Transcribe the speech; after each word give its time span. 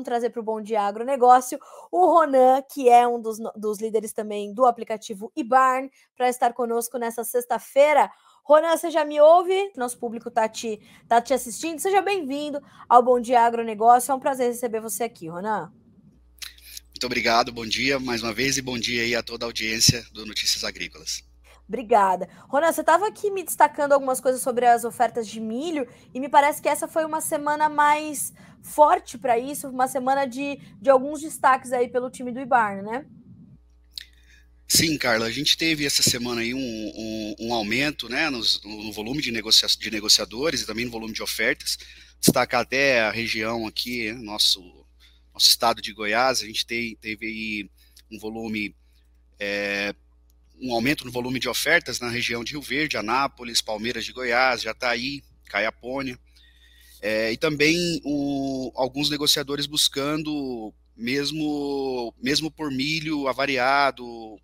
vamos 0.00 0.04
trazer 0.04 0.30
para 0.30 0.40
o 0.40 0.44
Bom 0.44 0.60
Dia 0.60 0.82
Agronegócio 0.82 1.58
o 1.92 2.06
Ronan, 2.06 2.62
que 2.62 2.88
é 2.88 3.06
um 3.06 3.20
dos, 3.20 3.38
dos 3.54 3.78
líderes 3.78 4.12
também 4.12 4.52
do 4.52 4.64
aplicativo 4.64 5.30
eBarn, 5.36 5.90
para 6.16 6.28
estar 6.28 6.52
conosco 6.52 6.98
nessa 6.98 7.22
sexta-feira. 7.22 8.10
Ronan, 8.42 8.76
você 8.76 8.90
já 8.90 9.04
me 9.04 9.20
ouve? 9.20 9.70
Nosso 9.76 9.98
público 9.98 10.28
está 10.28 10.48
te, 10.48 10.80
tá 11.06 11.20
te 11.20 11.34
assistindo. 11.34 11.78
Seja 11.78 12.00
bem-vindo 12.00 12.60
ao 12.88 13.02
Bom 13.02 13.20
Dia 13.20 13.42
Agronegócio. 13.42 14.10
É 14.10 14.14
um 14.14 14.20
prazer 14.20 14.48
receber 14.48 14.80
você 14.80 15.04
aqui, 15.04 15.28
Ronan. 15.28 15.70
Muito 16.88 17.06
obrigado, 17.06 17.52
bom 17.52 17.64
dia 17.64 17.98
mais 17.98 18.22
uma 18.22 18.32
vez 18.32 18.58
e 18.58 18.62
bom 18.62 18.78
dia 18.78 19.02
aí 19.02 19.14
a 19.14 19.22
toda 19.22 19.46
a 19.46 19.48
audiência 19.48 20.04
do 20.12 20.26
Notícias 20.26 20.64
Agrícolas. 20.64 21.29
Obrigada. 21.70 22.28
Ronan, 22.48 22.72
você 22.72 22.80
estava 22.80 23.06
aqui 23.06 23.30
me 23.30 23.44
destacando 23.44 23.92
algumas 23.92 24.20
coisas 24.20 24.42
sobre 24.42 24.66
as 24.66 24.82
ofertas 24.82 25.28
de 25.28 25.38
milho 25.38 25.86
e 26.12 26.18
me 26.18 26.28
parece 26.28 26.60
que 26.60 26.68
essa 26.68 26.88
foi 26.88 27.04
uma 27.04 27.20
semana 27.20 27.68
mais 27.68 28.32
forte 28.60 29.16
para 29.16 29.38
isso, 29.38 29.68
uma 29.68 29.86
semana 29.86 30.26
de, 30.26 30.58
de 30.82 30.90
alguns 30.90 31.20
destaques 31.20 31.72
aí 31.72 31.88
pelo 31.88 32.10
time 32.10 32.32
do 32.32 32.40
Ibarne, 32.40 32.82
né? 32.82 33.06
Sim, 34.66 34.98
Carla, 34.98 35.26
a 35.26 35.30
gente 35.30 35.56
teve 35.56 35.86
essa 35.86 36.02
semana 36.02 36.40
aí 36.40 36.52
um, 36.52 36.58
um, 36.58 37.34
um 37.38 37.54
aumento 37.54 38.08
né, 38.08 38.28
no 38.28 38.92
volume 38.92 39.22
de, 39.22 39.30
negocia 39.30 39.68
de 39.68 39.90
negociadores 39.92 40.62
e 40.62 40.66
também 40.66 40.86
no 40.86 40.90
volume 40.90 41.14
de 41.14 41.22
ofertas. 41.22 41.78
Destacar 42.18 42.62
até 42.62 43.02
a 43.02 43.12
região 43.12 43.64
aqui, 43.64 44.10
nosso, 44.12 44.60
nosso 45.32 45.48
estado 45.48 45.80
de 45.80 45.92
Goiás, 45.92 46.42
a 46.42 46.46
gente 46.46 46.66
tem, 46.66 46.96
teve 46.96 47.26
aí 47.26 47.70
um 48.10 48.18
volume 48.18 48.74
é, 49.38 49.94
um 50.60 50.74
aumento 50.74 51.04
no 51.04 51.10
volume 51.10 51.38
de 51.38 51.48
ofertas 51.48 52.00
na 52.00 52.08
região 52.08 52.44
de 52.44 52.52
Rio 52.52 52.62
Verde, 52.62 52.96
Anápolis, 52.96 53.60
Palmeiras 53.60 54.04
de 54.04 54.12
Goiás, 54.12 54.62
Jataí, 54.62 55.22
Caiapônia, 55.46 56.18
é, 57.00 57.32
e 57.32 57.36
também 57.36 58.00
o, 58.04 58.70
alguns 58.76 59.08
negociadores 59.08 59.66
buscando, 59.66 60.72
mesmo, 60.96 62.14
mesmo 62.22 62.50
por 62.50 62.70
milho 62.70 63.26
avariado, 63.26 64.38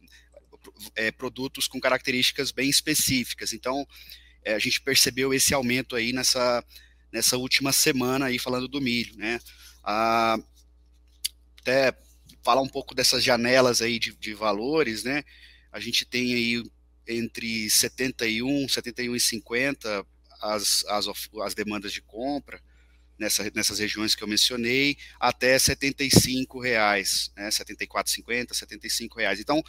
é, 0.95 1.11
produtos 1.11 1.69
com 1.69 1.79
características 1.79 2.51
bem 2.51 2.69
específicas. 2.71 3.53
Então, 3.53 3.87
é, 4.43 4.55
a 4.55 4.59
gente 4.59 4.81
percebeu 4.81 5.35
esse 5.35 5.53
aumento 5.53 5.95
aí 5.95 6.13
nessa, 6.13 6.65
nessa 7.13 7.37
última 7.37 7.73
semana 7.73 8.27
aí 8.27 8.39
falando 8.39 8.69
do 8.69 8.81
milho, 8.81 9.17
né? 9.17 9.39
Ah, 9.85 10.39
até 11.61 11.93
falar 12.43 12.63
um 12.63 12.69
pouco 12.69 12.95
dessas 12.95 13.23
janelas 13.23 13.83
aí 13.83 13.99
de, 13.99 14.15
de 14.15 14.33
valores, 14.33 15.03
né? 15.05 15.25
A 15.77 15.81
gente 15.81 16.07
tem 16.07 16.35
aí 16.35 16.63
entre 17.07 17.69
71, 17.69 18.67
71 18.67 19.15
e 19.15 19.21
50 19.21 20.07
as, 20.41 20.87
as, 20.89 21.07
as 21.43 21.55
demandas 21.55 21.93
de 21.93 22.01
compra 22.01 22.59
nessa, 23.19 23.51
nessas 23.55 23.79
regiões 23.79 24.15
que 24.15 24.25
eu 24.25 24.29
mencionei, 24.29 24.97
até 25.21 25.59
75 25.59 26.59
reais, 26.59 27.31
né, 27.37 27.51
74,50, 27.51 28.55
75 28.55 29.19
reais. 29.19 29.39
Então, 29.39 29.63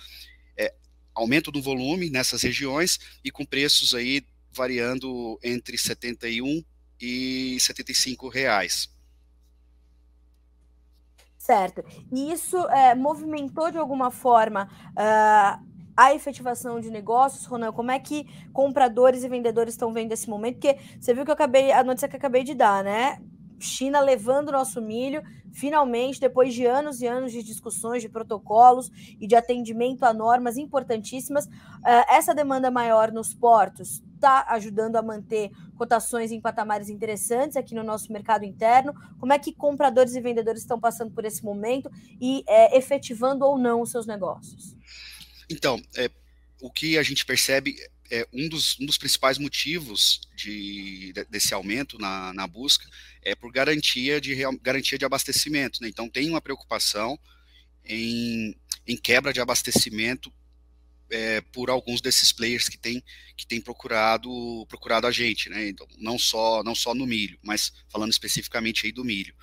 é, 0.55 0.73
aumento 1.13 1.51
do 1.51 1.61
volume 1.61 2.09
nessas 2.09 2.41
regiões 2.41 2.97
e 3.21 3.29
com 3.29 3.45
preços 3.45 3.93
aí 3.93 4.25
variando 4.53 5.37
entre 5.43 5.77
71 5.77 6.63
e 7.01 7.57
75 7.59 8.29
reais. 8.29 8.89
Certo. 11.37 11.83
E 12.13 12.31
isso 12.31 12.57
é, 12.69 12.95
movimentou 12.95 13.71
de 13.71 13.77
alguma 13.77 14.09
forma 14.09 14.69
uh, 14.91 15.76
a 15.97 16.13
efetivação 16.13 16.79
de 16.79 16.91
negócios, 16.91 17.45
Ronan? 17.45 17.71
Como 17.71 17.89
é 17.89 17.97
que 17.97 18.27
compradores 18.53 19.23
e 19.23 19.27
vendedores 19.27 19.73
estão 19.73 19.91
vendo 19.91 20.11
esse 20.11 20.29
momento? 20.29 20.59
Porque 20.59 20.77
você 20.99 21.11
viu 21.11 21.25
que 21.25 21.31
eu 21.31 21.33
acabei, 21.33 21.71
a 21.71 21.83
notícia 21.83 22.07
que 22.07 22.15
eu 22.15 22.19
acabei 22.19 22.43
de 22.43 22.53
dar, 22.53 22.83
né? 22.83 23.19
China 23.59 23.99
levando 23.99 24.51
nosso 24.51 24.79
milho, 24.79 25.23
finalmente, 25.51 26.19
depois 26.19 26.53
de 26.53 26.65
anos 26.65 27.01
e 27.01 27.07
anos 27.07 27.31
de 27.31 27.41
discussões, 27.41 28.03
de 28.03 28.09
protocolos 28.09 28.91
e 29.19 29.25
de 29.25 29.35
atendimento 29.35 30.03
a 30.03 30.13
normas 30.13 30.57
importantíssimas, 30.57 31.45
uh, 31.45 32.05
essa 32.09 32.35
demanda 32.35 32.69
maior 32.69 33.11
nos 33.11 33.33
portos 33.33 34.03
está 34.13 34.45
ajudando 34.49 34.95
a 34.95 35.01
manter 35.01 35.51
cotações 35.75 36.31
em 36.31 36.41
patamares 36.41 36.89
interessantes 36.89 37.55
aqui 37.55 37.73
no 37.73 37.83
nosso 37.83 38.11
mercado 38.11 38.43
interno. 38.43 38.93
Como 39.19 39.31
é 39.31 39.39
que 39.39 39.53
compradores 39.53 40.15
e 40.15 40.21
vendedores 40.21 40.61
estão 40.61 40.79
passando 40.79 41.11
por 41.11 41.23
esse 41.23 41.43
momento 41.43 41.89
e 42.19 42.43
é, 42.47 42.77
efetivando 42.77 43.45
ou 43.45 43.57
não 43.57 43.81
os 43.81 43.91
seus 43.91 44.05
negócios? 44.05 44.75
Então, 45.49 45.81
é, 45.95 46.09
o 46.61 46.71
que 46.71 46.97
a 46.97 47.03
gente 47.03 47.25
percebe 47.25 47.75
é 48.09 48.27
um 48.31 48.47
dos, 48.47 48.79
um 48.79 48.85
dos 48.85 48.97
principais 48.97 49.37
motivos 49.37 50.21
de, 50.35 51.13
desse 51.29 51.53
aumento 51.53 51.97
na, 51.99 52.33
na 52.33 52.47
busca 52.47 52.87
é 53.21 53.35
por 53.35 53.51
garantia 53.51 54.21
de, 54.21 54.35
garantia 54.61 54.97
de 54.97 55.05
abastecimento. 55.05 55.81
Né? 55.81 55.89
Então, 55.89 56.09
tem 56.09 56.29
uma 56.29 56.41
preocupação 56.41 57.19
em, 57.83 58.55
em 58.85 58.97
quebra 58.97 59.33
de 59.33 59.41
abastecimento 59.41 60.31
é, 61.09 61.41
por 61.41 61.69
alguns 61.69 62.01
desses 62.01 62.31
players 62.31 62.67
que 62.67 62.77
têm 62.77 63.01
que 63.35 63.45
tem 63.45 63.61
procurado 63.61 64.29
procurado 64.67 65.07
a 65.07 65.11
gente, 65.11 65.49
né? 65.49 65.69
Então, 65.69 65.87
não 65.97 66.19
só 66.19 66.63
não 66.63 66.75
só 66.75 66.93
no 66.93 67.05
milho, 67.05 67.39
mas 67.41 67.71
falando 67.89 68.11
especificamente 68.11 68.85
aí 68.85 68.91
do 68.91 69.05
milho. 69.05 69.33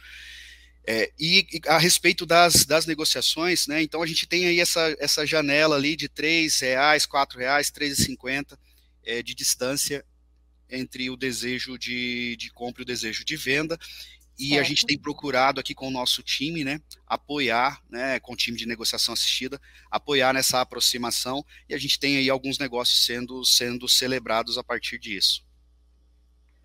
É, 0.87 1.11
e, 1.19 1.47
e, 1.51 1.61
a 1.67 1.79
respeito 1.79 2.27
das, 2.27 2.67
das 2.67 2.85
negociações, 2.85 3.67
né, 3.67 3.83
então 3.83 4.03
a 4.03 4.07
gente 4.07 4.27
tem 4.27 4.47
aí 4.47 4.61
essa, 4.61 4.95
essa 4.99 5.27
janela 5.27 5.77
ali 5.77 5.97
de 5.97 6.11
R$ 6.15 6.49
reais, 6.61 7.07
R$ 7.07 7.39
reais, 7.39 7.73
R$ 7.75 7.87
3,50 7.89 8.59
é, 9.05 9.23
de 9.23 9.35
distância 9.35 10.05
entre 10.69 11.09
o 11.09 11.17
desejo 11.17 11.79
de, 11.79 12.37
de 12.37 12.51
compra 12.51 12.83
e 12.83 12.85
o 12.85 12.87
desejo 12.87 13.25
de 13.25 13.37
venda. 13.37 13.79
E 14.39 14.49
certo. 14.49 14.61
a 14.61 14.65
gente 14.65 14.85
tem 14.85 14.99
procurado 14.99 15.61
aqui 15.61 15.75
com 15.75 15.87
o 15.87 15.93
nosso 15.93 16.23
time, 16.23 16.65
né, 16.65 16.81
apoiar, 17.07 17.81
né, 17.89 18.19
com 18.21 18.33
o 18.33 18.37
time 18.37 18.59
de 18.59 18.67
negociação 18.67 19.15
assistida, 19.15 19.61
apoiar 19.91 20.35
nessa 20.35 20.61
aproximação, 20.61 21.45
e 21.69 21.75
a 21.75 21.79
gente 21.79 21.99
tem 21.99 22.17
aí 22.17 22.29
alguns 22.29 22.59
negócios 22.59 23.07
sendo, 23.07 23.45
sendo 23.45 23.89
celebrados 23.89 24.59
a 24.59 24.65
partir 24.65 24.99
disso. 24.99 25.45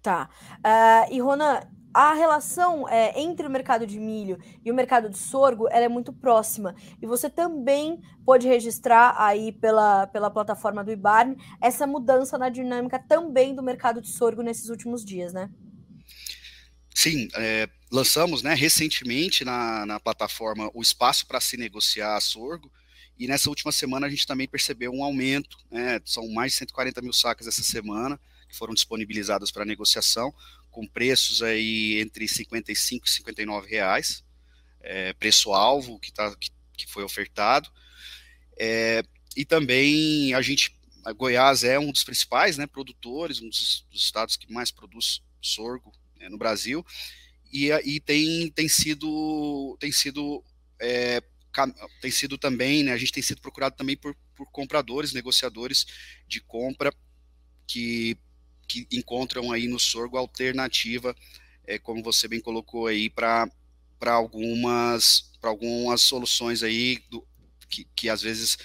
Tá. 0.01 0.30
Uh, 0.57 1.13
e 1.13 1.22
Ronan, 1.22 1.62
a 1.94 2.13
relação 2.13 2.88
é, 2.88 3.19
entre 3.19 3.47
o 3.47 3.50
mercado 3.50 3.85
de 3.85 4.00
milho 4.00 4.39
e 4.63 4.72
o 4.72 4.75
mercado 4.75 5.09
de 5.09 5.17
sorgo 5.17 5.67
é 5.69 5.88
muito 5.88 6.13
próxima. 6.13 6.75
E 7.01 7.05
você 7.05 7.29
também 7.29 8.01
pode 8.25 8.47
registrar 8.47 9.16
aí 9.17 9.51
pela, 9.51 10.07
pela 10.07 10.29
plataforma 10.29 10.83
do 10.83 10.91
IBARN 10.91 11.35
essa 11.61 11.88
mudança 11.88 12.38
na 12.38 12.50
dinâmica 12.50 13.00
também 13.00 13.55
do 13.55 13.63
mercado 13.63 14.01
de 14.01 14.09
sorgo 14.09 14.41
nesses 14.41 14.69
últimos 14.69 15.03
dias, 15.03 15.33
né? 15.33 15.50
Sim, 16.94 17.27
é, 17.35 17.67
lançamos 17.91 18.44
né, 18.44 18.53
recentemente 18.53 19.44
na, 19.45 19.85
na 19.85 20.00
plataforma 20.00 20.69
o 20.73 20.81
espaço 20.81 21.25
para 21.25 21.39
se 21.39 21.57
negociar 21.57 22.19
sorgo. 22.21 22.71
E 23.17 23.27
nessa 23.27 23.50
última 23.50 23.71
semana 23.71 24.07
a 24.07 24.09
gente 24.09 24.27
também 24.27 24.47
percebeu 24.47 24.91
um 24.91 25.03
aumento, 25.03 25.57
né, 25.71 26.00
são 26.06 26.27
mais 26.29 26.51
de 26.53 26.59
140 26.59 27.01
mil 27.01 27.13
sacas 27.13 27.47
essa 27.47 27.63
semana 27.63 28.19
que 28.50 28.57
foram 28.57 28.73
disponibilizadas 28.73 29.51
para 29.51 29.63
negociação, 29.63 30.33
com 30.79 30.88
preços 30.88 31.44
aí 31.44 32.00
entre 32.00 32.25
55 32.25 33.06
e 33.06 33.09
59 33.09 33.69
reais, 33.69 34.23
é, 34.79 35.12
preço-alvo 35.12 36.00
que, 36.00 36.09
tá, 36.09 36.34
que, 36.38 36.50
que, 36.78 36.88
foi 36.88 37.03
ofertado. 37.03 37.69
É, 38.57 39.03
e 39.35 39.44
também 39.44 40.34
a 40.34 40.41
gente, 40.41 40.73
a 41.03 41.12
Goiás 41.12 41.66
é 41.66 41.78
um 41.78 41.91
dos 41.91 42.06
principais 42.06 42.57
né, 42.57 42.66
produtores, 42.66 43.41
um 43.41 43.50
dos, 43.50 43.85
dos 43.91 44.01
estados 44.01 44.38
que 44.38 44.50
mais 44.50 44.72
produz 44.72 45.22
sorgo 45.41 45.91
né, 46.18 46.29
no 46.29 46.38
Brasil, 46.38 46.85
e, 47.51 47.68
e 47.84 48.00
tem, 48.00 48.50
tem 48.50 48.69
sido, 48.69 49.75
tem 49.81 49.91
sido 49.91 50.41
é, 50.79 51.22
tem 52.00 52.09
sido 52.09 52.38
também, 52.38 52.85
né, 52.85 52.94
a 52.94 52.97
gente 52.97 53.12
tem 53.12 53.23
sido 53.23 53.41
procurado 53.41 53.75
também 53.75 53.97
por, 53.97 54.16
por 54.34 54.50
compradores, 54.50 55.12
negociadores 55.12 55.85
de 56.25 56.39
compra 56.39 56.89
que 57.68 58.18
que 58.69 58.88
encontram 58.91 59.51
aí 59.51 59.68
no 59.68 59.80
sorgo 59.80 60.16
alternativa, 60.16 61.16
é, 61.66 61.80
como 61.80 62.04
você 62.04 62.27
bem 62.27 62.39
colocou 62.39 62.86
aí, 62.86 63.10
para 63.10 63.50
algumas, 64.01 65.31
algumas 65.42 66.01
soluções 66.01 66.62
aí 66.62 67.00
do, 67.10 67.27
que, 67.68 67.88
que 67.95 68.10
às 68.10 68.21
vezes 68.21 68.57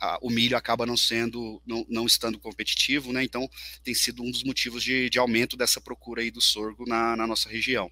a, 0.00 0.18
o 0.22 0.30
milho 0.30 0.56
acaba 0.56 0.86
não 0.86 0.96
sendo, 0.96 1.60
não, 1.66 1.84
não 1.88 2.06
estando 2.06 2.38
competitivo, 2.38 3.12
né? 3.12 3.24
Então 3.24 3.50
tem 3.82 3.94
sido 3.94 4.22
um 4.22 4.30
dos 4.30 4.44
motivos 4.44 4.82
de, 4.82 5.10
de 5.10 5.18
aumento 5.18 5.56
dessa 5.56 5.80
procura 5.80 6.22
aí 6.22 6.30
do 6.30 6.40
sorgo 6.40 6.84
na, 6.86 7.16
na 7.16 7.26
nossa 7.26 7.48
região. 7.48 7.90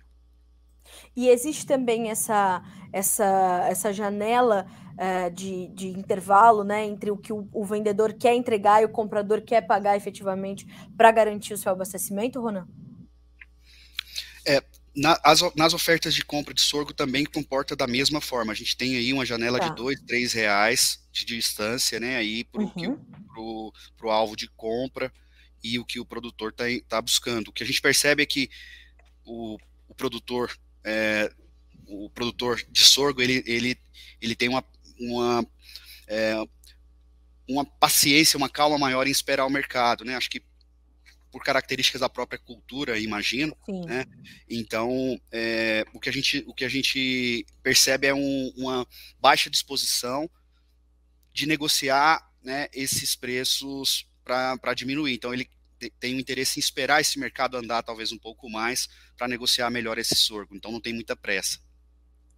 E 1.17 1.29
existe 1.29 1.67
também 1.67 2.11
essa, 2.11 2.63
essa, 2.93 3.67
essa 3.69 3.93
janela 3.93 4.67
uh, 4.95 5.31
de, 5.31 5.69
de 5.69 5.89
intervalo 5.89 6.65
né, 6.65 6.85
entre 6.85 7.11
o 7.11 7.17
que 7.17 7.33
o, 7.33 7.49
o, 7.53 7.65
vendedor 7.65 8.13
quer 8.15 8.35
entregar 8.35 8.83
e 8.83 8.85
o 8.85 8.89
comprador 8.89 9.43
quer 9.43 9.63
pagar 9.63 9.97
efetivamente 9.97 10.67
para 10.97 11.11
garantir 11.11 11.55
o 11.55 11.59
seu 11.59 11.73
abastecimento, 11.73 12.41
Ronan? 12.41 12.67
É, 14.47 14.63
na, 14.95 15.19
as, 15.23 15.41
nas 15.55 15.75
ofertas 15.75 16.15
de 16.15 16.25
compra 16.25 16.55
de 16.55 16.61
sorgo 16.61 16.93
também 16.93 17.25
comporta 17.25 17.77
da 17.77 17.87
mesma 17.87 18.21
forma. 18.21 18.53
A 18.53 18.57
gente 18.57 18.77
tem 18.77 18.97
aí 18.97 19.13
uma 19.13 19.27
janela 19.27 19.59
tá. 19.59 19.69
de 19.69 19.75
dois, 19.75 20.01
três 20.01 20.33
reais 20.33 21.01
de 21.13 21.25
distância, 21.25 22.01
né, 22.01 22.17
aí 22.17 22.45
para 22.45 22.63
o 22.63 22.73
uhum. 22.77 24.11
alvo 24.11 24.37
de 24.37 24.49
compra 24.49 25.13
e 25.63 25.79
o 25.79 25.85
que 25.85 25.99
o 25.99 26.07
produtor 26.07 26.51
está 26.51 26.65
tá 26.89 27.03
buscando. 27.03 27.49
O 27.49 27.53
que 27.53 27.63
a 27.63 27.67
gente 27.67 27.81
percebe 27.81 28.23
é 28.23 28.27
que 28.27 28.49
o, 29.25 29.59
o 29.89 29.95
produtor 29.95 30.57
é, 30.85 31.31
o 31.87 32.11
produtor 32.11 32.63
de 32.71 32.85
sorgo 32.85 33.23
ele, 33.23 33.43
ele, 33.47 33.79
ele 34.21 34.35
tem 34.35 34.49
uma, 34.49 34.65
uma, 34.99 35.47
é, 36.07 36.35
uma 37.49 37.65
paciência, 37.65 38.37
uma 38.37 38.49
calma 38.49 38.79
maior 38.79 39.07
em 39.07 39.11
esperar 39.11 39.47
o 39.47 39.51
mercado, 39.51 40.05
né? 40.05 40.17
Acho 40.17 40.31
que 40.31 40.43
por 41.37 41.45
características 41.45 42.01
da 42.01 42.09
própria 42.09 42.39
cultura, 42.39 42.99
imagino, 42.99 43.55
Sim. 43.67 43.85
né? 43.85 44.07
Então, 44.49 45.21
é, 45.31 45.85
o, 45.93 46.01
que 46.01 46.09
a 46.09 46.13
gente, 46.13 46.43
o 46.47 46.55
que 46.55 46.65
a 46.65 46.69
gente 46.69 47.45
percebe 47.63 48.07
é 48.07 48.15
um, 48.15 48.53
uma 48.57 48.87
baixa 49.21 49.51
disposição 49.51 50.31
de 51.35 51.45
negociar 51.45 52.27
né, 52.43 52.69
esses 52.73 53.15
preços 53.15 54.07
para 54.25 54.73
diminuir. 54.75 55.13
Então, 55.13 55.35
ele 55.35 55.47
tem 56.01 56.15
o 56.15 56.19
interesse 56.19 56.59
em 56.59 56.61
esperar 56.61 57.03
esse 57.03 57.19
mercado 57.19 57.59
andar 57.59 57.83
talvez 57.83 58.13
um 58.13 58.19
pouco 58.19 58.49
mais 58.49 58.89
para 59.15 59.29
negociar 59.29 59.69
melhor 59.71 59.99
esse 59.99 60.17
sorgo. 60.17 60.57
Então, 60.57 60.73
não 60.73 60.81
tem 60.81 60.95
muita 60.95 61.15
pressa. 61.15 61.59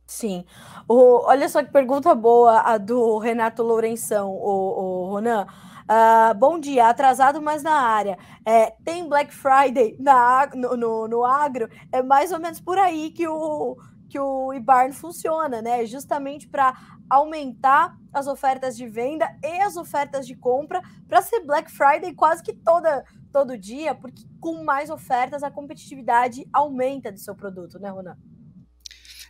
Sim. 0.08 0.42
O, 0.88 1.26
olha 1.26 1.46
só 1.50 1.62
que 1.62 1.70
pergunta 1.70 2.14
boa 2.14 2.60
a 2.60 2.78
do 2.78 3.18
Renato 3.18 3.62
Lourenção, 3.62 4.30
o, 4.30 5.04
o 5.04 5.10
Ronan. 5.10 5.46
Uh, 5.84 6.34
bom 6.34 6.58
dia, 6.58 6.88
atrasado, 6.88 7.42
mas 7.42 7.62
na 7.62 7.74
área. 7.74 8.18
É, 8.44 8.70
tem 8.82 9.06
Black 9.06 9.34
Friday 9.34 9.96
na, 10.00 10.48
no, 10.54 10.76
no, 10.78 11.08
no, 11.08 11.24
agro? 11.26 11.68
É 11.92 12.02
mais 12.02 12.32
ou 12.32 12.40
menos 12.40 12.58
por 12.58 12.78
aí 12.78 13.10
que 13.10 13.28
o, 13.28 13.76
que 14.08 14.18
o 14.18 14.54
Ibarn 14.54 14.94
funciona, 14.94 15.60
né? 15.60 15.84
Justamente 15.84 16.48
para 16.48 16.74
aumentar 17.10 17.94
as 18.10 18.26
ofertas 18.26 18.78
de 18.78 18.86
venda 18.88 19.28
e 19.44 19.60
as 19.60 19.76
ofertas 19.76 20.26
de 20.26 20.34
compra 20.34 20.80
para 21.06 21.20
ser 21.20 21.40
Black 21.40 21.70
Friday 21.70 22.14
quase 22.14 22.42
que 22.42 22.54
toda 22.54 23.04
todo 23.30 23.58
dia, 23.58 23.94
porque 23.94 24.24
com 24.40 24.64
mais 24.64 24.88
ofertas 24.88 25.42
a 25.42 25.50
competitividade 25.50 26.48
aumenta 26.50 27.12
do 27.12 27.18
seu 27.18 27.34
produto, 27.34 27.78
né, 27.78 27.90
Ronan? 27.90 28.16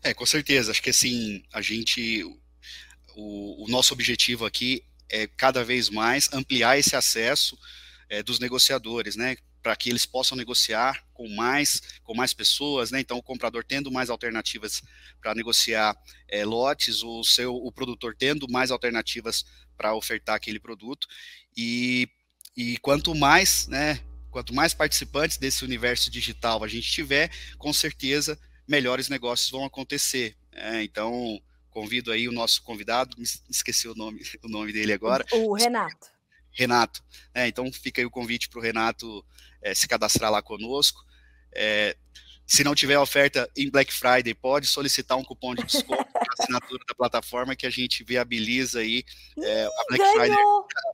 É, 0.02 0.14
com 0.14 0.26
certeza. 0.26 0.70
Acho 0.70 0.82
que 0.82 0.90
assim, 0.90 1.42
a 1.52 1.60
gente. 1.60 2.24
O, 3.16 3.64
o 3.64 3.68
nosso 3.68 3.92
objetivo 3.92 4.46
aqui 4.46 4.84
é 5.10 5.26
cada 5.26 5.64
vez 5.64 5.88
mais 5.88 6.28
ampliar 6.32 6.78
esse 6.78 6.94
acesso 6.94 7.58
é, 8.08 8.22
dos 8.22 8.38
negociadores, 8.38 9.16
né? 9.16 9.36
Para 9.62 9.74
que 9.74 9.90
eles 9.90 10.06
possam 10.06 10.36
negociar 10.36 11.04
com 11.12 11.28
mais, 11.28 11.82
com 12.04 12.14
mais 12.14 12.32
pessoas, 12.32 12.90
né? 12.90 13.00
Então, 13.00 13.18
o 13.18 13.22
comprador 13.22 13.64
tendo 13.64 13.90
mais 13.90 14.08
alternativas 14.08 14.82
para 15.20 15.34
negociar 15.34 15.96
é, 16.28 16.44
lotes, 16.44 17.02
o 17.02 17.24
seu 17.24 17.54
o 17.54 17.72
produtor 17.72 18.14
tendo 18.16 18.48
mais 18.48 18.70
alternativas 18.70 19.44
para 19.76 19.94
ofertar 19.94 20.36
aquele 20.36 20.60
produto. 20.60 21.08
E, 21.56 22.08
e 22.56 22.78
quanto 22.78 23.14
mais, 23.14 23.66
né? 23.66 24.00
Quanto 24.30 24.54
mais 24.54 24.74
participantes 24.74 25.38
desse 25.38 25.64
universo 25.64 26.10
digital 26.10 26.62
a 26.62 26.68
gente 26.68 26.88
tiver, 26.90 27.30
com 27.56 27.72
certeza 27.72 28.38
melhores 28.68 29.08
negócios 29.08 29.50
vão 29.50 29.64
acontecer. 29.64 30.36
É, 30.52 30.82
então, 30.82 31.40
convido 31.70 32.12
aí 32.12 32.28
o 32.28 32.32
nosso 32.32 32.62
convidado, 32.62 33.16
esqueci 33.48 33.88
o 33.88 33.94
nome, 33.94 34.20
o 34.44 34.48
nome 34.48 34.72
dele 34.72 34.92
agora. 34.92 35.24
O, 35.32 35.54
Renato. 35.54 36.08
Renato. 36.52 37.02
É, 37.34 37.48
então, 37.48 37.72
fica 37.72 38.00
aí 38.00 38.04
o 38.04 38.10
convite 38.10 38.48
para 38.48 38.58
o 38.58 38.62
Renato 38.62 39.24
é, 39.62 39.74
se 39.74 39.88
cadastrar 39.88 40.30
lá 40.30 40.42
conosco. 40.42 41.00
É, 41.54 41.96
se 42.46 42.62
não 42.64 42.74
tiver 42.74 42.98
oferta 42.98 43.48
em 43.56 43.70
Black 43.70 43.92
Friday, 43.92 44.34
pode 44.34 44.66
solicitar 44.66 45.16
um 45.16 45.24
cupom 45.24 45.54
de 45.54 45.64
desconto 45.64 46.07
assinatura 46.38 46.82
da 46.86 46.94
plataforma 46.94 47.56
que 47.56 47.66
a 47.66 47.70
gente 47.70 48.04
viabiliza 48.04 48.80
aí 48.80 49.04
é, 49.38 49.64
a 49.64 49.84
Black. 49.88 50.04
Friday 50.12 50.36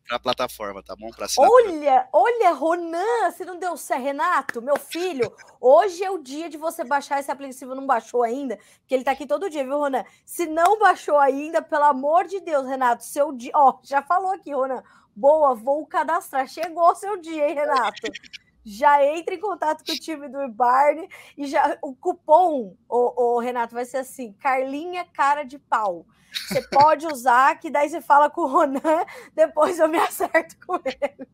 para 0.07 0.17
a 0.17 0.21
plataforma, 0.21 0.83
tá 0.83 0.95
bom? 0.95 1.11
Olha, 1.39 2.09
olha, 2.13 2.53
Ronan, 2.53 3.31
se 3.35 3.45
não 3.45 3.59
deu 3.59 3.77
certo, 3.77 4.03
Renato, 4.03 4.61
meu 4.61 4.79
filho, 4.79 5.33
hoje 5.61 6.05
é 6.05 6.11
o 6.11 6.19
dia 6.19 6.49
de 6.51 6.57
você 6.57 6.85
baixar 6.85 7.21
esse 7.21 7.31
aplicativo, 7.31 7.75
não 7.75 7.87
baixou 7.87 8.23
ainda, 8.23 8.59
porque 8.81 8.95
ele 8.95 9.05
tá 9.05 9.13
aqui 9.13 9.27
todo 9.27 9.49
dia, 9.49 9.65
viu, 9.65 9.79
Ronan? 9.79 10.05
Se 10.25 10.47
não 10.47 10.79
baixou 10.79 11.19
ainda, 11.19 11.63
pelo 11.63 11.85
amor 11.85 12.27
de 12.27 12.41
Deus, 12.41 12.67
Renato, 12.67 13.05
seu 13.05 13.33
dia, 13.33 13.53
ó, 13.55 13.79
já 13.83 14.03
falou 14.03 14.33
aqui, 14.33 14.53
Ronan, 14.53 14.83
boa, 15.17 15.55
vou 15.55 15.87
cadastrar, 15.87 16.47
chegou 16.47 16.91
o 16.91 16.95
seu 16.95 17.17
dia, 17.17 17.49
hein, 17.49 17.55
Renato? 17.55 18.03
já 18.65 19.05
entra 19.05 19.35
em 19.35 19.41
contato 19.41 19.85
com 19.85 19.93
o 19.93 19.99
time 19.99 20.29
do 20.29 20.49
Barney 20.49 21.09
e 21.37 21.47
já 21.47 21.79
o 21.83 21.95
cupom, 21.95 22.77
o, 22.89 23.37
o, 23.37 23.39
Renato, 23.39 23.75
vai 23.75 23.85
ser 23.85 23.99
assim: 23.99 24.33
Carlinha 24.33 25.05
cara 25.05 25.45
de 25.45 25.59
pau. 25.59 26.07
Você 26.49 26.63
pode 26.69 27.07
usar, 27.07 27.59
que 27.61 27.71
daí 27.71 27.89
você 27.89 28.01
fala 28.01 28.31
com 28.31 28.43
o 28.43 28.47
Ronan, 28.47 29.05
depois 29.35 29.79
eu 29.79 29.89
me 29.89 29.99
acerto 29.99 30.57
com 30.67 30.77
ele. 30.77 31.29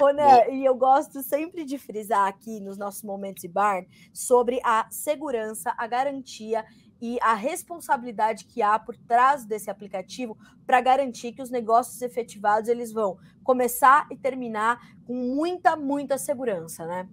Ronan, 0.00 0.48
e 0.50 0.64
eu 0.64 0.74
gosto 0.74 1.22
sempre 1.22 1.64
de 1.64 1.78
frisar 1.78 2.26
aqui 2.26 2.60
nos 2.60 2.76
nossos 2.76 3.02
momentos 3.02 3.42
de 3.42 3.48
bar 3.48 3.84
sobre 4.12 4.60
a 4.64 4.86
segurança, 4.90 5.72
a 5.78 5.86
garantia 5.86 6.64
e 7.02 7.18
a 7.20 7.34
responsabilidade 7.34 8.44
que 8.44 8.62
há 8.62 8.78
por 8.78 8.96
trás 8.96 9.44
desse 9.44 9.68
aplicativo 9.68 10.38
para 10.64 10.80
garantir 10.80 11.32
que 11.32 11.42
os 11.42 11.50
negócios 11.50 12.00
efetivados 12.00 12.68
eles 12.68 12.92
vão 12.92 13.18
começar 13.42 14.06
e 14.08 14.16
terminar 14.16 14.80
com 15.04 15.12
muita, 15.12 15.74
muita 15.74 16.16
segurança, 16.16 16.86
né? 16.86 17.08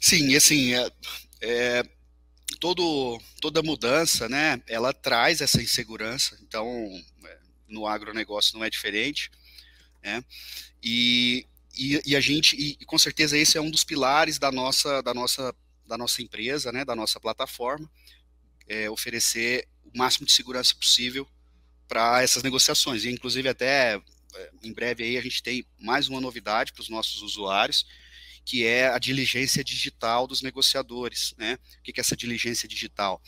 Sim, 0.00 0.34
assim, 0.34 0.74
é, 0.74 0.90
é, 1.40 1.82
todo, 2.58 3.16
toda 3.40 3.62
mudança, 3.62 4.28
né, 4.28 4.60
ela 4.66 4.92
traz 4.92 5.40
essa 5.40 5.62
insegurança, 5.62 6.36
então 6.42 6.68
é, 7.24 7.38
no 7.68 7.86
agronegócio 7.86 8.58
não 8.58 8.64
é 8.64 8.70
diferente, 8.70 9.30
né, 10.02 10.24
e, 10.82 11.46
e, 11.78 12.02
e 12.04 12.16
a 12.16 12.20
gente, 12.20 12.56
e, 12.56 12.84
com 12.86 12.98
certeza 12.98 13.38
esse 13.38 13.56
é 13.56 13.60
um 13.60 13.70
dos 13.70 13.84
pilares 13.84 14.36
da 14.36 14.50
nossa, 14.50 15.00
da 15.00 15.14
nossa, 15.14 15.54
da 15.86 15.96
nossa 15.96 16.22
empresa, 16.22 16.72
né, 16.72 16.84
da 16.84 16.96
nossa 16.96 17.20
plataforma, 17.20 17.88
é, 18.68 18.90
oferecer 18.90 19.68
o 19.84 19.96
máximo 19.96 20.26
de 20.26 20.32
segurança 20.32 20.74
possível 20.74 21.26
para 21.88 22.22
essas 22.22 22.42
negociações. 22.42 23.04
E, 23.04 23.10
inclusive, 23.10 23.48
até 23.48 24.00
é, 24.34 24.50
em 24.62 24.72
breve 24.72 25.04
aí 25.04 25.16
a 25.16 25.22
gente 25.22 25.42
tem 25.42 25.64
mais 25.78 26.08
uma 26.08 26.20
novidade 26.20 26.72
para 26.72 26.82
os 26.82 26.88
nossos 26.88 27.22
usuários, 27.22 27.86
que 28.44 28.64
é 28.64 28.88
a 28.88 28.98
diligência 28.98 29.64
digital 29.64 30.26
dos 30.26 30.42
negociadores. 30.42 31.34
Né? 31.38 31.58
O 31.78 31.82
que 31.82 31.98
é 31.98 32.00
essa 32.00 32.16
diligência 32.16 32.68
digital? 32.68 33.22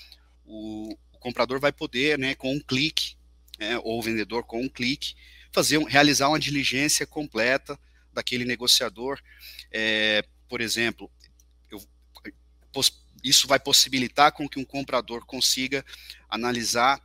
O, 0.44 0.96
o 1.12 1.19
comprador 1.19 1.58
vai 1.58 1.73
poder, 1.73 2.19
né, 2.19 2.34
com 2.34 2.55
um 2.55 2.61
clique, 2.61 3.17
né, 3.58 3.79
ou 3.79 3.99
o 3.99 4.02
vendedor 4.02 4.44
com 4.44 4.62
um 4.62 4.69
clique, 4.69 5.14
fazer, 5.52 5.82
realizar 5.84 6.29
uma 6.29 6.38
diligência 6.38 7.06
completa 7.06 7.79
daquele 8.12 8.44
negociador. 8.44 9.20
É, 9.73 10.25
por 10.49 10.61
exemplo, 10.61 11.11
isso 13.23 13.47
vai 13.47 13.58
possibilitar 13.58 14.32
com 14.32 14.49
que 14.49 14.58
um 14.58 14.65
comprador 14.65 15.25
consiga 15.27 15.85
analisar 16.29 17.03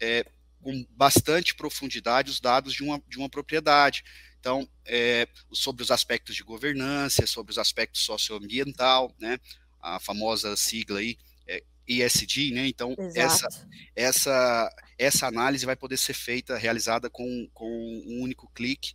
é, 0.00 0.24
com 0.60 0.86
bastante 0.90 1.54
profundidade 1.54 2.30
os 2.30 2.40
dados 2.40 2.72
de 2.72 2.82
uma, 2.82 3.02
de 3.08 3.18
uma 3.18 3.28
propriedade. 3.28 4.04
Então, 4.38 4.68
é, 4.84 5.28
sobre 5.52 5.82
os 5.82 5.90
aspectos 5.90 6.34
de 6.34 6.42
governança, 6.42 7.26
sobre 7.26 7.52
os 7.52 7.58
aspectos 7.58 8.02
socioambiental, 8.02 9.14
né, 9.20 9.38
a 9.80 10.00
famosa 10.00 10.56
sigla 10.56 10.98
aí, 10.98 11.16
é, 11.46 11.62
ESG, 11.86 12.52
né, 12.52 12.66
então 12.66 12.96
essa, 13.14 13.48
essa, 13.94 14.68
essa 14.98 15.26
análise 15.26 15.64
vai 15.64 15.76
poder 15.76 15.96
ser 15.96 16.14
feita, 16.14 16.58
realizada 16.58 17.08
com, 17.08 17.48
com 17.54 17.68
um 18.06 18.20
único 18.20 18.50
clique, 18.52 18.94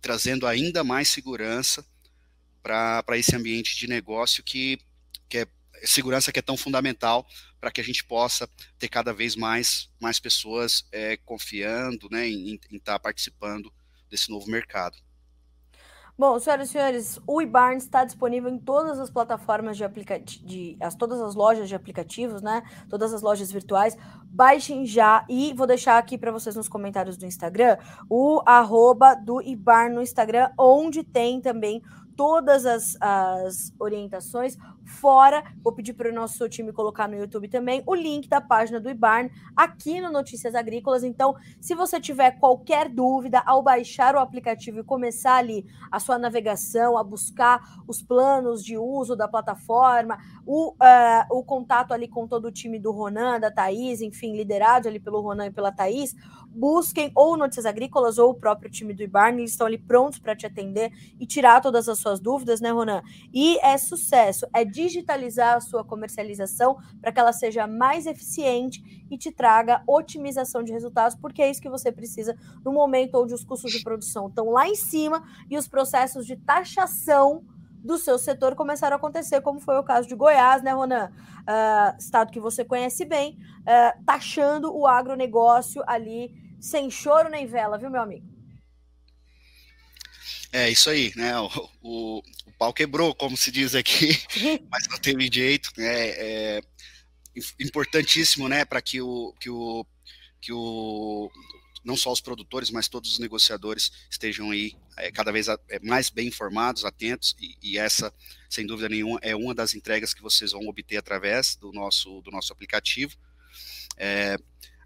trazendo 0.00 0.46
ainda 0.46 0.84
mais 0.84 1.08
segurança 1.08 1.84
para 2.62 3.18
esse 3.18 3.34
ambiente 3.34 3.76
de 3.76 3.88
negócio 3.88 4.44
que 4.44 4.78
que 5.28 5.38
é 5.38 5.46
segurança 5.84 6.32
que 6.32 6.38
é 6.38 6.42
tão 6.42 6.56
fundamental 6.56 7.26
para 7.60 7.70
que 7.70 7.80
a 7.80 7.84
gente 7.84 8.04
possa 8.04 8.48
ter 8.78 8.88
cada 8.88 9.12
vez 9.12 9.36
mais, 9.36 9.88
mais 10.00 10.18
pessoas 10.18 10.84
é, 10.90 11.16
confiando 11.18 12.08
né, 12.10 12.28
em 12.28 12.54
estar 12.72 12.94
tá 12.94 12.98
participando 12.98 13.72
desse 14.10 14.30
novo 14.30 14.50
mercado. 14.50 14.96
Bom, 16.18 16.36
senhoras 16.40 16.68
e 16.68 16.72
senhores, 16.72 17.20
o 17.28 17.40
eBarn 17.40 17.76
está 17.76 18.04
disponível 18.04 18.50
em 18.50 18.58
todas 18.58 18.98
as 18.98 19.08
plataformas 19.08 19.76
de 19.76 19.84
aplicativo, 19.84 20.76
as, 20.80 20.96
todas 20.96 21.20
as 21.20 21.36
lojas 21.36 21.68
de 21.68 21.76
aplicativos, 21.76 22.42
né? 22.42 22.64
Todas 22.90 23.14
as 23.14 23.22
lojas 23.22 23.52
virtuais. 23.52 23.96
Baixem 24.24 24.84
já 24.84 25.24
e 25.28 25.54
vou 25.54 25.64
deixar 25.64 25.96
aqui 25.96 26.18
para 26.18 26.32
vocês 26.32 26.56
nos 26.56 26.68
comentários 26.68 27.16
do 27.16 27.24
Instagram 27.24 27.78
o 28.10 28.42
arroba 28.44 29.14
do 29.14 29.40
eBarn 29.40 29.94
no 29.94 30.02
Instagram, 30.02 30.50
onde 30.58 31.04
tem 31.04 31.40
também 31.40 31.80
todas 32.16 32.66
as, 32.66 32.96
as 33.00 33.72
orientações. 33.78 34.56
Fora, 34.88 35.44
vou 35.62 35.72
pedir 35.72 35.92
para 35.92 36.10
o 36.10 36.14
nosso 36.14 36.48
time 36.48 36.72
colocar 36.72 37.06
no 37.06 37.14
YouTube 37.14 37.46
também 37.46 37.82
o 37.86 37.94
link 37.94 38.26
da 38.26 38.40
página 38.40 38.80
do 38.80 38.88
IBARN 38.88 39.28
aqui 39.54 40.00
no 40.00 40.10
Notícias 40.10 40.54
Agrícolas. 40.54 41.04
Então, 41.04 41.36
se 41.60 41.74
você 41.74 42.00
tiver 42.00 42.32
qualquer 42.38 42.88
dúvida 42.88 43.42
ao 43.44 43.62
baixar 43.62 44.16
o 44.16 44.18
aplicativo 44.18 44.80
e 44.80 44.84
começar 44.84 45.36
ali 45.36 45.66
a 45.92 46.00
sua 46.00 46.18
navegação, 46.18 46.96
a 46.96 47.04
buscar 47.04 47.60
os 47.86 48.02
planos 48.02 48.64
de 48.64 48.78
uso 48.78 49.14
da 49.14 49.28
plataforma, 49.28 50.18
o, 50.46 50.70
uh, 50.70 51.38
o 51.38 51.44
contato 51.44 51.92
ali 51.92 52.08
com 52.08 52.26
todo 52.26 52.46
o 52.46 52.52
time 52.52 52.78
do 52.78 52.90
Ronan, 52.90 53.38
da 53.38 53.50
Thaís, 53.50 54.00
enfim, 54.00 54.34
liderado 54.34 54.88
ali 54.88 54.98
pelo 54.98 55.20
Ronan 55.20 55.46
e 55.46 55.50
pela 55.50 55.70
Thaís, 55.70 56.16
busquem 56.48 57.12
ou 57.14 57.36
Notícias 57.36 57.66
Agrícolas 57.66 58.18
ou 58.18 58.30
o 58.30 58.34
próprio 58.34 58.70
time 58.70 58.94
do 58.94 59.02
IBARN, 59.02 59.38
eles 59.38 59.50
estão 59.50 59.66
ali 59.66 59.78
prontos 59.78 60.18
para 60.18 60.34
te 60.34 60.46
atender 60.46 60.90
e 61.20 61.26
tirar 61.26 61.60
todas 61.60 61.88
as 61.88 61.98
suas 61.98 62.18
dúvidas, 62.18 62.60
né, 62.60 62.70
Ronan? 62.70 63.02
E 63.32 63.58
é 63.58 63.76
sucesso, 63.76 64.46
é 64.54 64.64
digitalizar 64.78 65.56
a 65.56 65.60
sua 65.60 65.84
comercialização 65.84 66.76
para 67.00 67.10
que 67.10 67.18
ela 67.18 67.32
seja 67.32 67.66
mais 67.66 68.06
eficiente 68.06 68.80
e 69.10 69.18
te 69.18 69.32
traga 69.32 69.82
otimização 69.88 70.62
de 70.62 70.72
resultados, 70.72 71.16
porque 71.16 71.42
é 71.42 71.50
isso 71.50 71.60
que 71.60 71.68
você 71.68 71.90
precisa 71.90 72.36
no 72.64 72.72
momento 72.72 73.20
onde 73.20 73.34
os 73.34 73.42
custos 73.42 73.72
de 73.72 73.82
produção 73.82 74.28
estão 74.28 74.50
lá 74.50 74.68
em 74.68 74.76
cima 74.76 75.24
e 75.50 75.58
os 75.58 75.66
processos 75.66 76.24
de 76.24 76.36
taxação 76.36 77.42
do 77.82 77.98
seu 77.98 78.18
setor 78.18 78.54
começaram 78.54 78.94
a 78.94 78.98
acontecer, 78.98 79.40
como 79.40 79.58
foi 79.58 79.76
o 79.78 79.82
caso 79.82 80.06
de 80.06 80.14
Goiás, 80.14 80.62
né, 80.62 80.72
Ronan? 80.72 81.10
Uh, 81.40 81.98
estado 81.98 82.30
que 82.30 82.38
você 82.38 82.64
conhece 82.64 83.04
bem, 83.04 83.36
uh, 83.62 84.04
taxando 84.04 84.72
o 84.76 84.86
agronegócio 84.86 85.82
ali 85.86 86.32
sem 86.60 86.88
choro 86.88 87.28
nem 87.28 87.46
vela, 87.46 87.78
viu, 87.78 87.90
meu 87.90 88.02
amigo? 88.02 88.37
É 90.52 90.70
isso 90.70 90.88
aí, 90.88 91.12
né? 91.14 91.38
O, 91.38 91.48
o, 91.82 92.18
o 92.46 92.52
pau 92.58 92.72
quebrou, 92.72 93.14
como 93.14 93.36
se 93.36 93.50
diz 93.50 93.74
aqui, 93.74 94.18
mas 94.70 94.88
não 94.88 94.98
teve 94.98 95.28
jeito, 95.32 95.70
né? 95.76 96.08
É 96.08 96.60
importantíssimo, 97.60 98.48
né, 98.48 98.64
para 98.64 98.82
que 98.82 99.00
o, 99.00 99.32
que 99.38 99.48
o 99.48 99.86
que 100.40 100.52
o 100.52 101.30
não 101.84 101.96
só 101.96 102.12
os 102.12 102.20
produtores, 102.20 102.70
mas 102.70 102.88
todos 102.88 103.12
os 103.12 103.18
negociadores 103.18 103.90
estejam 104.10 104.50
aí 104.50 104.76
é, 104.96 105.10
cada 105.10 105.32
vez 105.32 105.48
a, 105.48 105.58
é, 105.68 105.78
mais 105.80 106.10
bem 106.10 106.28
informados, 106.28 106.84
atentos, 106.84 107.34
e, 107.40 107.56
e, 107.62 107.78
essa, 107.78 108.12
sem 108.50 108.66
dúvida 108.66 108.88
nenhuma, 108.88 109.18
é 109.22 109.34
uma 109.34 109.54
das 109.54 109.74
entregas 109.74 110.12
que 110.12 110.20
vocês 110.20 110.52
vão 110.52 110.66
obter 110.66 110.96
através 110.96 111.56
do 111.56 111.72
nosso, 111.72 112.20
do 112.22 112.30
nosso 112.30 112.52
aplicativo. 112.52 113.16
É, 113.96 114.36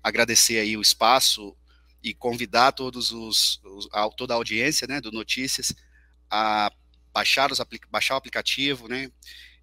agradecer 0.02 0.58
aí 0.58 0.76
o 0.76 0.82
espaço 0.82 1.56
e 2.02 2.12
convidar 2.12 2.72
todos 2.72 3.12
os, 3.12 3.60
os 3.64 3.88
a, 3.92 4.08
toda 4.10 4.34
a 4.34 4.36
audiência 4.36 4.86
né, 4.86 5.00
do 5.00 5.12
Notícias 5.12 5.72
a 6.30 6.72
baixar, 7.12 7.52
os, 7.52 7.60
baixar 7.90 8.14
o 8.14 8.16
aplicativo, 8.16 8.88
né, 8.88 9.10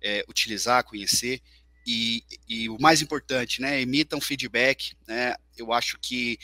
é, 0.01 0.23
utilizar, 0.27 0.83
conhecer, 0.83 1.41
e, 1.85 2.23
e, 2.47 2.69
o 2.69 2.79
mais 2.79 3.01
importante, 3.01 3.61
né, 3.61 3.81
emitam 3.81 4.21
feedback, 4.21 4.95
né, 5.07 5.35
eu 5.57 5.73
acho 5.73 5.97
que 5.99 6.37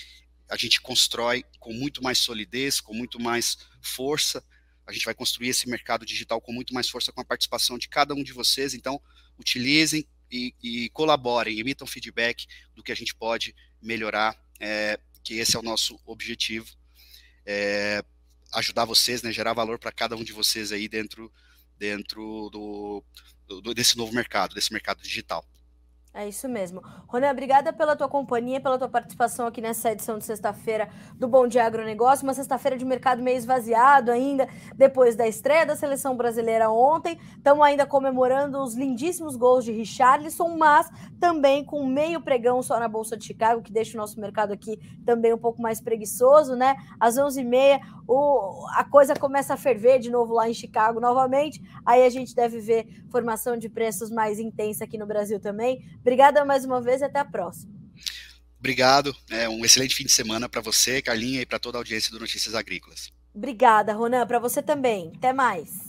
a 0.49 0.57
gente 0.57 0.81
constrói 0.81 1.43
com 1.59 1.73
muito 1.73 2.03
mais 2.03 2.17
solidez, 2.17 2.79
com 2.79 2.93
muito 2.93 3.19
mais 3.19 3.57
força. 3.81 4.43
A 4.85 4.91
gente 4.91 5.05
vai 5.05 5.13
construir 5.13 5.49
esse 5.49 5.67
mercado 5.67 6.05
digital 6.05 6.39
com 6.39 6.51
muito 6.51 6.73
mais 6.73 6.89
força 6.89 7.11
com 7.11 7.21
a 7.21 7.25
participação 7.25 7.77
de 7.77 7.87
cada 7.87 8.13
um 8.13 8.23
de 8.23 8.33
vocês. 8.33 8.73
Então, 8.73 9.01
utilizem 9.39 10.07
e, 10.31 10.53
e 10.63 10.89
colaborem, 10.89 11.59
emitam 11.59 11.87
feedback 11.87 12.45
do 12.75 12.83
que 12.83 12.91
a 12.91 12.95
gente 12.95 13.13
pode 13.15 13.55
melhorar, 13.81 14.35
é, 14.59 14.99
que 15.25 15.33
esse 15.33 15.57
é 15.57 15.59
o 15.59 15.63
nosso 15.63 15.99
objetivo. 16.05 16.67
É, 17.45 18.03
ajudar 18.53 18.85
vocês, 18.85 19.21
né, 19.23 19.31
gerar 19.31 19.53
valor 19.53 19.79
para 19.79 19.91
cada 19.91 20.15
um 20.15 20.23
de 20.23 20.31
vocês 20.31 20.71
aí 20.71 20.87
dentro, 20.87 21.33
dentro 21.77 22.49
do, 22.51 23.03
do, 23.47 23.73
desse 23.73 23.97
novo 23.97 24.13
mercado, 24.13 24.53
desse 24.55 24.71
mercado 24.71 25.01
digital. 25.01 25.43
É 26.17 26.29
isso 26.29 26.47
mesmo. 26.47 26.81
Ronan, 27.07 27.29
obrigada 27.29 27.73
pela 27.73 27.93
tua 27.93 28.07
companhia, 28.07 28.61
pela 28.61 28.77
tua 28.77 28.87
participação 28.87 29.47
aqui 29.47 29.59
nessa 29.59 29.91
edição 29.91 30.17
de 30.17 30.23
sexta-feira 30.23 30.87
do 31.15 31.27
Bom 31.27 31.45
Dia 31.45 31.65
Agronegócio. 31.65 32.23
Uma 32.25 32.33
sexta-feira 32.33 32.77
de 32.77 32.85
mercado 32.85 33.21
meio 33.21 33.35
esvaziado 33.35 34.09
ainda, 34.09 34.47
depois 34.77 35.17
da 35.17 35.27
estreia 35.27 35.65
da 35.65 35.75
seleção 35.75 36.15
brasileira 36.15 36.71
ontem. 36.71 37.19
Estamos 37.35 37.65
ainda 37.65 37.85
comemorando 37.85 38.63
os 38.63 38.75
lindíssimos 38.75 39.35
gols 39.35 39.65
de 39.65 39.73
Richarlison, 39.73 40.55
mas 40.55 40.89
também 41.19 41.65
com 41.65 41.85
meio 41.85 42.21
pregão 42.21 42.63
só 42.63 42.79
na 42.79 42.87
Bolsa 42.87 43.17
de 43.17 43.25
Chicago, 43.25 43.61
que 43.61 43.73
deixa 43.73 43.97
o 43.97 43.99
nosso 43.99 44.17
mercado 44.17 44.53
aqui 44.53 44.79
também 45.05 45.33
um 45.33 45.37
pouco 45.37 45.61
mais 45.61 45.81
preguiçoso, 45.81 46.55
né? 46.55 46.77
Às 46.97 47.17
11h30, 47.17 47.81
o, 48.07 48.65
a 48.73 48.85
coisa 48.85 49.15
começa 49.15 49.53
a 49.53 49.57
ferver 49.57 49.99
de 49.99 50.09
novo 50.09 50.33
lá 50.33 50.49
em 50.49 50.53
Chicago 50.53 51.01
novamente. 51.01 51.61
Aí 51.85 52.05
a 52.05 52.09
gente 52.09 52.33
deve 52.33 52.61
ver 52.61 53.03
formação 53.09 53.57
de 53.57 53.67
preços 53.67 54.09
mais 54.09 54.39
intensa 54.39 54.85
aqui 54.85 54.97
no 54.97 55.05
Brasil 55.05 55.41
também. 55.41 55.83
Obrigada 56.05 56.45
mais 56.45 56.63
uma 56.63 56.79
vez 56.79 57.01
e 57.01 57.05
até 57.05 57.17
a 57.17 57.25
próxima. 57.25 57.73
Obrigado. 58.59 59.15
É 59.27 59.49
um 59.49 59.65
excelente 59.65 59.95
fim 59.95 60.03
de 60.05 60.11
semana 60.11 60.47
para 60.47 60.61
você, 60.61 61.01
Carlinha, 61.01 61.41
e 61.41 61.47
para 61.47 61.57
toda 61.57 61.79
a 61.79 61.81
audiência 61.81 62.11
do 62.11 62.19
Notícias 62.19 62.53
Agrícolas. 62.53 63.11
Obrigada, 63.33 63.91
Ronan. 63.91 64.27
Para 64.27 64.37
você 64.37 64.61
também. 64.61 65.11
Até 65.15 65.33
mais. 65.33 65.84